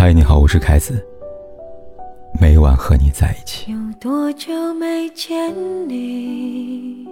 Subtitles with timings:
[0.00, 1.04] 嗨，你好，我是凯子。
[2.40, 3.72] 每晚和你在一起。
[3.72, 5.52] 有多久没见
[5.88, 7.04] 你？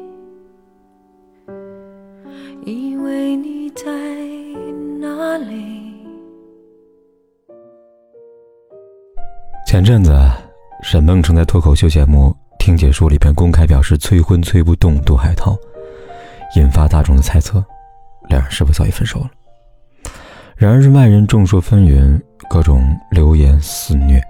[2.65, 3.91] 以为你在
[5.01, 5.97] 哪里？
[9.67, 10.17] 前阵子，
[10.85, 15.59] 沈梦辰在脱口秀节目《听解说》里边公开表示催婚催不动杜海涛，
[16.55, 17.65] 引发大众的猜测，
[18.29, 19.31] 两人是否早已分手了？
[20.55, 24.21] 然而是，外人众说纷纭，各种流言肆虐。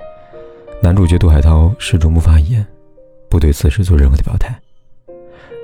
[0.82, 2.64] 男主角杜海涛始终不发言，
[3.28, 4.54] 不对此事做任何的表态。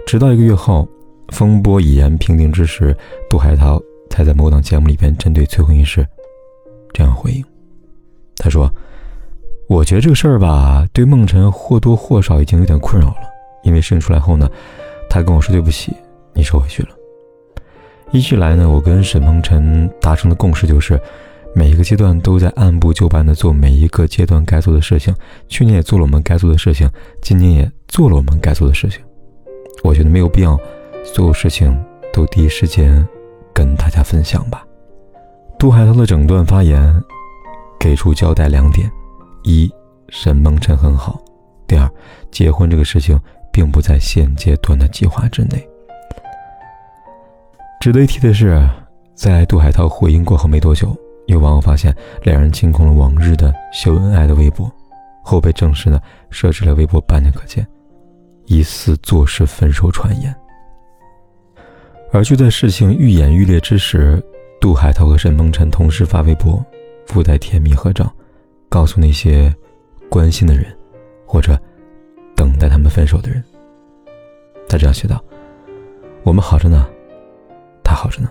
[0.07, 0.89] 直到一个月后，
[1.29, 2.97] 风波已然平定之时，
[3.29, 6.07] 杜海涛才在某档节目里边针对催婚一事
[6.93, 7.45] 这样回应。
[8.39, 8.73] 他说
[9.69, 13.19] ：“我觉得这个事儿吧，对梦辰或多或少已经有点困扰了。
[13.63, 14.51] 因为事情出来后呢，
[15.09, 15.95] 他跟我说对不起，
[16.33, 16.89] 你收回去了。
[18.11, 20.99] 一直以来呢，我跟沈梦辰达成的共识就是。”
[21.55, 25.15] 每一个阶段都在按部就班的做每一个阶段该做的事情。
[25.49, 29.01] 去年也做了我们该做的事情，今年也做了我们该做的事情。
[29.83, 30.59] 我觉得没有必要
[31.05, 31.79] 所有事情
[32.13, 33.07] 都第一时间
[33.53, 34.65] 跟大家分享吧。
[35.59, 37.03] 杜海涛的整段发言
[37.79, 38.91] 给出交代两点：
[39.43, 39.71] 一，
[40.09, 41.21] 沈梦辰很好；
[41.67, 41.91] 第二，
[42.31, 43.19] 结婚这个事情
[43.53, 45.69] 并不在现阶段的计划之内。
[47.81, 48.67] 值得一提的是，
[49.15, 50.97] 在杜海涛回应过后没多久。
[51.27, 54.71] 有网友发现，两人清空了往日的秀恩爱的微博，
[55.23, 57.67] 后被证实呢设置了微博半年可见，
[58.47, 60.35] 疑似坐实分手传言。
[62.13, 64.23] 而就在事情愈演愈烈之时，
[64.61, 66.63] 杜海涛和沈梦辰同时发微博，
[67.07, 68.13] 附带甜蜜合照，
[68.69, 69.55] 告诉那些
[70.11, 70.67] 关心的人，
[71.25, 71.59] 或者
[72.37, 73.43] 等待他们分手的人。
[74.69, 75.23] 他这样写道
[76.25, 76.87] ：“我们好着呢，
[77.83, 78.29] 他好着呢。”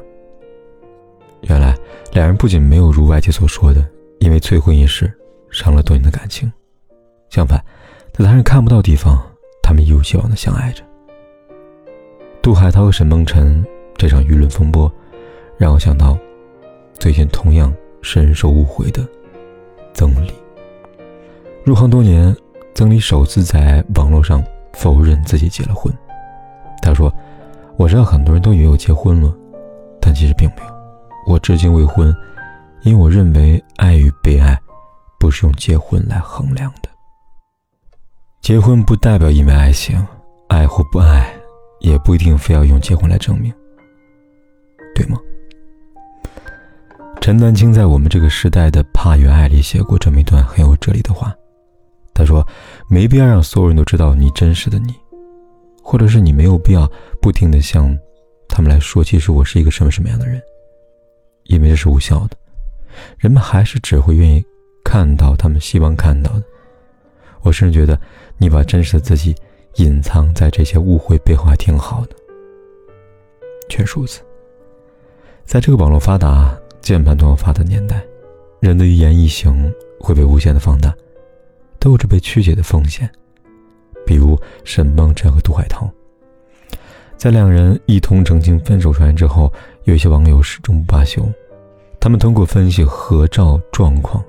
[1.44, 1.76] 原来，
[2.12, 3.86] 两人不仅没有如外界所说的
[4.20, 5.12] 因为催婚一事
[5.50, 6.52] 伤了多年的感情，
[7.30, 7.60] 相反，
[8.14, 9.20] 在他人看不到地方，
[9.64, 10.84] 他们一如既往的相爱着。
[12.42, 13.66] 杜海涛和沈梦辰
[13.96, 14.92] 这场舆论风波，
[15.58, 16.18] 让我想到
[16.94, 19.06] 最近同样深受误会的
[19.94, 20.32] 曾黎。
[21.64, 22.36] 入行多年，
[22.74, 25.92] 曾黎首次在网络上否认自己结了婚。
[26.82, 27.14] 他说
[27.78, 29.36] ：“我知道很多人都以为我结婚了，
[30.00, 30.71] 但其实并没有。”
[31.26, 32.16] 我至今未婚，
[32.84, 34.60] 因为我认为爱与被爱，
[35.20, 36.90] 不是用结婚来衡量的。
[38.42, 40.06] 结婚不代表一枚爱情，
[40.48, 41.32] 爱或不爱，
[41.80, 43.54] 也不一定非要用结婚来证明，
[44.96, 45.18] 对吗？
[47.22, 51.32] 陈丹青在我们这个时代的《怕与爱》里写过这么一段很有哲理的话，
[52.16, 52.46] 他说
[52.90, 54.96] ：“没必要让所有人都知道你真实的你，
[55.84, 56.90] 或者是你没有必要
[57.22, 57.96] 不停的向
[58.50, 60.42] 他们来说，其实我是一个什么什么样的人。”
[61.52, 62.38] 因为这是无效的，
[63.18, 64.44] 人们还是只会愿意
[64.84, 66.44] 看到他们希望看到的。
[67.42, 68.00] 我甚至觉得，
[68.38, 69.36] 你把真实的自己
[69.76, 72.16] 隐藏在这些误会背后还挺好的。
[73.70, 74.22] 确实如此，
[75.46, 78.02] 在这个网络发达、键盘都要发的年代，
[78.60, 80.96] 人的一言一行会被无限的放大，
[81.80, 83.10] 都有着被曲解的风险。
[84.06, 85.90] 比如沈梦辰和杜海涛。
[87.18, 89.52] 在两人一同澄清分手传言之后，
[89.84, 91.24] 有一些网友始终不罢休。
[92.02, 94.22] 他们通过分析合照状况，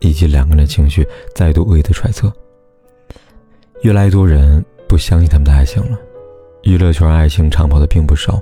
[0.00, 2.32] 以及两个人的情绪，再度恶意的揣测。
[3.82, 5.98] 越来越多人不相信他们的爱情了。
[6.62, 8.40] 娱乐圈爱情长跑的并不少，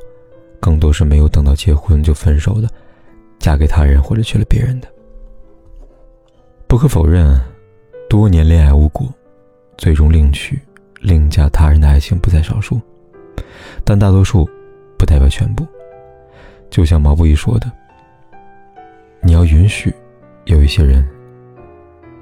[0.61, 2.69] 更多是没有等到结婚就分手的，
[3.41, 4.87] 嫁给他人或者娶了别人的。
[6.69, 7.41] 不可否认，
[8.09, 9.13] 多年恋爱无果，
[9.77, 10.57] 最终另娶
[11.01, 12.81] 另嫁他人的爱情不在少数。
[13.85, 14.49] 但大多数，
[14.97, 15.67] 不代表全部。
[16.71, 17.71] 就像毛不易说的
[19.37, 19.93] ：“要允许，
[20.47, 21.07] 有一些人，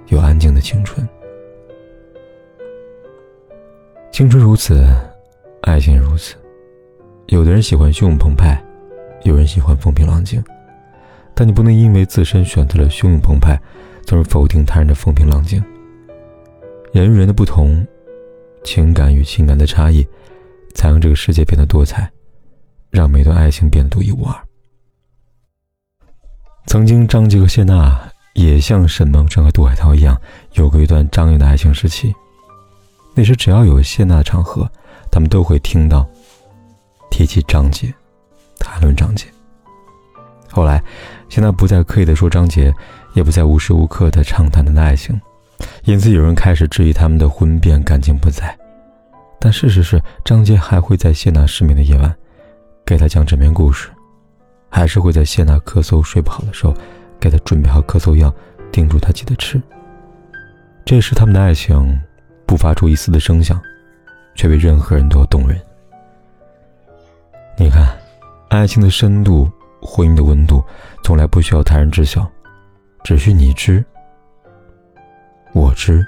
[0.09, 1.09] 有安静的青春。
[4.11, 4.85] 青春如此，
[5.63, 6.35] 爱情如此。
[7.27, 8.61] 有的人喜欢汹涌澎湃，
[9.23, 10.43] 有人喜欢风平浪静。
[11.37, 13.57] 但你不能因为自身选择了汹涌澎湃，
[14.05, 15.63] 从而否定他人的风平浪静。
[16.93, 17.87] 人与人的不同，
[18.65, 20.05] 情感与情感的差异。”
[20.75, 22.11] 才让这个世界变得多彩，
[22.91, 24.35] 让每段爱情变得独一无二。
[26.67, 27.97] 曾经，张杰和谢娜
[28.33, 30.21] 也像沈梦辰和杜海涛一样，
[30.55, 32.13] 有过一段张扬的爱情时期。
[33.15, 34.69] 那时，只要有谢娜的场合，
[35.11, 36.05] 他们都会听到
[37.11, 37.95] 提起张杰，
[38.59, 39.27] 谈论张杰。
[40.51, 40.83] 后来，
[41.29, 42.75] 谢娜不再刻意的说张杰，
[43.13, 45.21] 也不再无时无刻的畅谈他的爱情，
[45.85, 48.57] 因此有人开始质疑他们的婚变感情不在。
[49.39, 52.13] 但事实是，张杰还会在谢娜失眠的夜晚，
[52.85, 53.91] 给她讲枕边故事，
[54.75, 56.75] 还是会在谢娜咳嗽睡不好的时候，
[57.21, 58.35] 给她准备好咳嗽药，
[58.73, 59.63] 叮嘱她记得吃。
[60.85, 61.97] 这时，他们的爱情
[62.45, 63.63] 不发出一丝的声响，
[64.35, 65.57] 却比任何人都要动人。
[67.57, 67.97] 你看，
[68.49, 69.49] 爱情的深度，
[69.81, 70.61] 婚姻的温度，
[71.05, 72.29] 从来不需要他人知晓，
[73.05, 73.83] 只需你知，
[75.53, 76.05] 我知，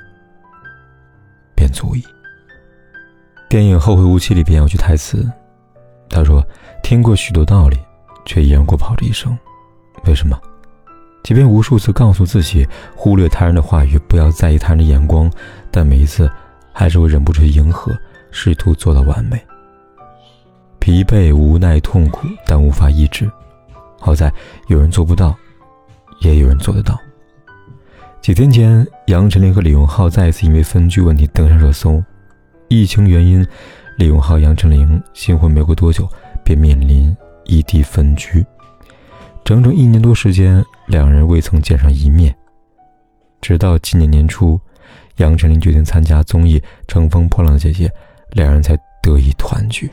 [1.54, 2.02] 便足矣。
[3.48, 5.24] 电影《后会无期》里边有句台词，
[6.08, 6.44] 他说
[6.82, 7.78] ：“听过许多道理，
[8.26, 9.37] 却依然过跑着一生，
[10.05, 10.38] 为什么？”
[11.25, 12.64] 即便无数次告诉自己
[12.94, 15.28] 忽略他人的话语，不要在意他人的眼光，
[15.73, 16.31] 但每一次
[16.73, 17.90] 还是会忍不住去迎合，
[18.31, 19.40] 试图做到完美。
[20.78, 23.28] 疲惫、无奈、痛苦，但无法抑制。
[23.99, 24.32] 好在
[24.69, 25.34] 有人做不到，
[26.20, 26.96] 也有人做得到。
[28.20, 32.00] 几天前，杨丞琳和李荣浩再一次因为分居问题登上热搜。
[32.69, 33.44] 疫情原因，
[33.99, 36.08] 李荣浩、杨丞琳新婚没过多久
[36.44, 38.44] 便面临异地分居。
[39.44, 42.34] 整整一年多时间，两人未曾见上一面。
[43.40, 44.60] 直到今年年初，
[45.16, 46.58] 杨丞琳决定参加综艺
[46.88, 47.87] 《乘风破浪的姐姐》，
[48.32, 49.88] 两人才得以团聚。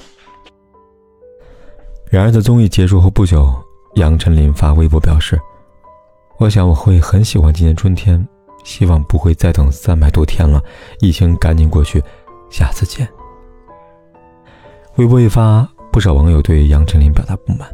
[2.09, 3.53] 然而，在综艺结束后不久，
[3.95, 5.39] 杨丞琳发微博表示
[6.39, 8.27] ：“我想我会很喜欢今年春天，
[8.63, 10.61] 希望不会再等三百多天了，
[10.99, 12.03] 疫情赶紧过去，
[12.49, 13.07] 下次见。”
[14.97, 17.69] 微博一发，不少网友对杨丞琳表达不满。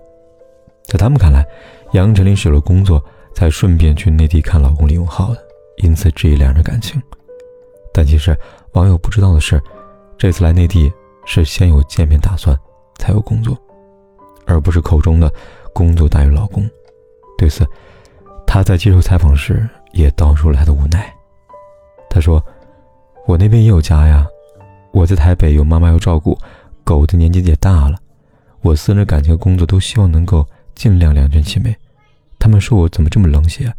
[0.83, 1.45] 在他们看来，
[1.94, 3.01] 杨丞琳是有了工作
[3.33, 5.42] 才顺便去内地看老公李荣浩的，
[5.77, 7.01] 因此质疑两人的感情。
[7.94, 8.38] 但其实
[8.74, 9.57] 网友不知道的是，
[10.18, 10.92] 这次来内地
[11.25, 12.54] 是先有见面打算，
[12.98, 13.57] 才有工作，
[14.45, 15.31] 而不是口中的
[15.71, 16.69] 工作大于老公。
[17.38, 17.66] 对此，
[18.45, 21.10] 他在接受采访时也道出了他的无奈。
[22.10, 22.44] 他说
[23.25, 24.27] ：“我那边也有家呀，
[24.92, 26.38] 我在台北有妈妈要照顾，
[26.83, 27.98] 狗的年纪也大了，
[28.61, 31.75] 我私人感情和工作都希望能够。”尽量两全其美。
[32.39, 33.69] 他们说我怎么这么冷血，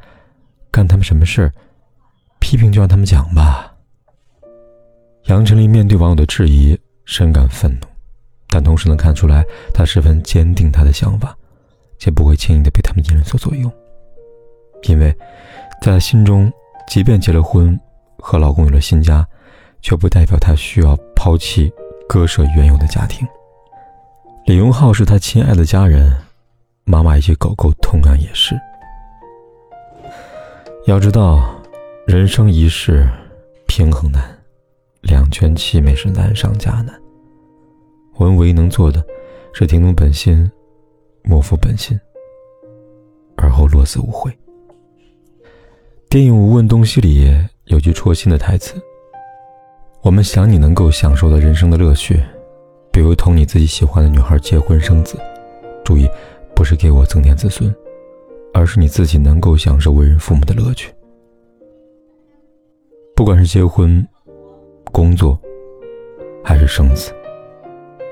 [0.70, 1.52] 干他们什么事儿，
[2.38, 3.74] 批评就让他们讲吧。
[5.24, 7.86] 杨丞琳面对网友的质疑，深感愤怒，
[8.50, 9.42] 但同时能看出来，
[9.72, 11.34] 她十分坚定她的想法，
[11.98, 13.72] 且不会轻易的被他们言论所左右。
[14.82, 15.10] 因为，
[15.80, 16.52] 在她心中，
[16.86, 17.80] 即便结了婚，
[18.18, 19.26] 和老公有了新家，
[19.80, 21.72] 却不代表她需要抛弃、
[22.06, 23.26] 割舍原有的家庭。
[24.46, 26.10] 李荣浩是他亲爱的家人。
[26.84, 28.58] 妈妈以及狗狗同样也是。
[30.86, 31.54] 要知道，
[32.04, 33.08] 人生一世，
[33.68, 34.22] 平衡难，
[35.02, 36.92] 两全其美是难上加难。
[38.16, 39.04] 我们唯一能做的，
[39.52, 40.50] 是听从本心，
[41.22, 41.96] 莫负本心，
[43.36, 44.36] 而后落子无悔。
[46.08, 47.30] 电影《无问东西》里
[47.66, 48.74] 有句戳心的台词
[50.02, 52.20] ：“我们想你能够享受到人生的乐趣，
[52.90, 55.18] 比如同你自己喜欢的女孩结婚生子。”
[55.84, 56.08] 注意。
[56.52, 57.74] 不是给我增添子孙，
[58.52, 60.92] 而是你自己能够享受为人父母的乐趣。
[63.16, 64.06] 不管是结婚、
[64.92, 65.40] 工作，
[66.44, 67.14] 还是生子，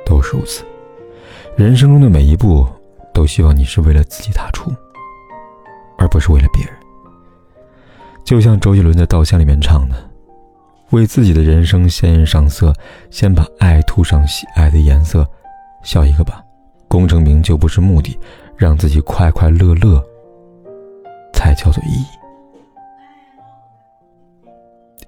[0.07, 0.65] 都是如此。
[1.57, 2.67] 人生中的每一步，
[3.13, 4.71] 都希望你是为了自己踏出，
[5.99, 6.75] 而不是为了别人。
[8.25, 9.95] 就像周杰伦在《稻香》里面唱的
[10.91, 12.73] ：“为自己的人生鲜艳上色，
[13.11, 15.27] 先把爱涂上喜爱的颜色。”
[15.85, 16.43] 笑一个吧。
[16.89, 18.19] 功成名就不是目的，
[18.57, 20.03] 让自己快快乐乐
[21.35, 22.07] 才叫做意义。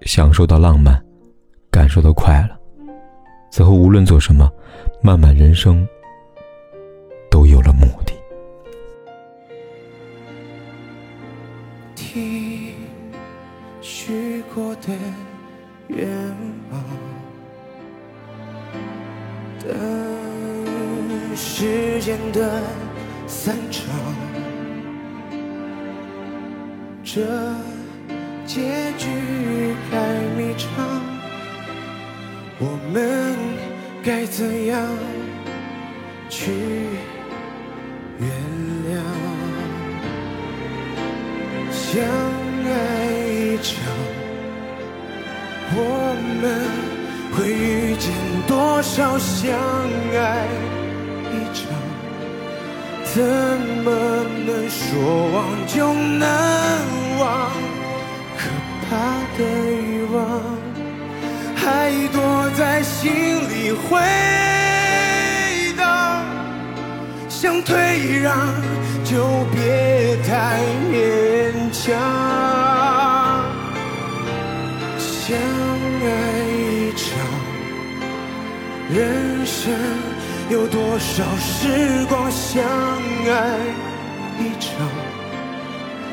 [0.03, 1.03] 享受到浪漫，
[1.71, 2.57] 感受到快乐，
[3.51, 4.51] 此后无论做什么，
[5.03, 5.89] 漫漫人生
[27.13, 27.21] 这
[28.47, 29.97] 结局太
[30.37, 30.69] 迷长，
[32.61, 33.35] 我们
[34.05, 34.81] 该怎样
[36.29, 36.53] 去
[38.21, 38.31] 原
[38.87, 38.95] 谅？
[41.73, 42.01] 相
[42.65, 42.71] 爱
[43.27, 43.75] 一场，
[45.75, 45.79] 我
[46.41, 46.47] 们
[47.33, 48.15] 会遇见
[48.47, 49.51] 多少相
[50.15, 50.47] 爱？
[53.13, 53.21] 怎
[53.85, 53.91] 么
[54.47, 56.29] 能说忘就能
[57.19, 57.51] 忘？
[58.39, 58.41] 可
[58.89, 58.89] 怕
[59.37, 59.41] 的
[59.83, 60.17] 欲望
[61.57, 62.19] 还躲
[62.57, 63.11] 在心
[63.49, 63.99] 里回
[65.77, 66.25] 荡，
[67.29, 68.33] 想退让
[69.05, 70.61] 就别太
[70.93, 70.93] 勉
[71.73, 71.83] 强。
[74.99, 75.37] 相
[76.03, 76.07] 爱
[76.47, 77.07] 一场，
[78.89, 80.10] 人生。
[80.51, 83.57] 有多少时光相爱
[84.41, 84.85] 一场，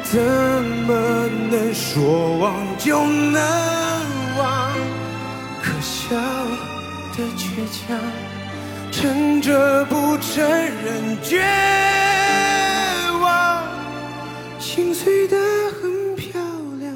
[0.04, 3.42] 怎么能说忘就能
[4.38, 4.72] 忘？
[5.60, 6.16] 可笑
[7.18, 7.98] 的倔强，
[8.92, 11.44] 撑着不承认绝
[13.20, 13.64] 望，
[14.60, 15.36] 心碎的
[15.82, 16.40] 很漂
[16.80, 16.94] 亮，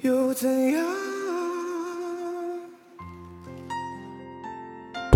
[0.00, 0.84] 又怎样？